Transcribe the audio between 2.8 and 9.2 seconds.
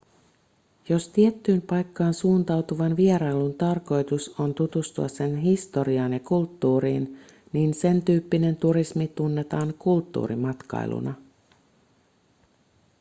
vierailun tarkoitus on tutustua sen historiaan ja kulttuuriin niin sentyyppinen turismi